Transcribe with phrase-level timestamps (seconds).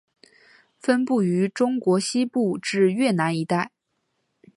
[0.79, 3.71] 分布于中国西部至越南一带。